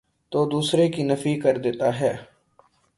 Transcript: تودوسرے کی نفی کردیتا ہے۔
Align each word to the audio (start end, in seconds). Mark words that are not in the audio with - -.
تودوسرے 0.31 0.87
کی 0.89 1.03
نفی 1.03 1.39
کردیتا 1.39 1.99
ہے۔ 1.99 2.17